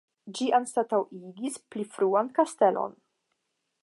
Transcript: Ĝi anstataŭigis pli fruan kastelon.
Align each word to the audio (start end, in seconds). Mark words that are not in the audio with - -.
Ĝi 0.37 0.45
anstataŭigis 0.59 1.59
pli 1.75 1.85
fruan 1.97 2.33
kastelon. 2.39 2.97